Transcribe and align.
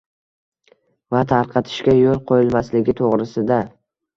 va 1.17 1.21
tarqatishga 1.33 1.95
yo‘l 1.99 2.17
qo‘yilmasligi 2.33 2.97
to‘g‘risida 3.03 3.63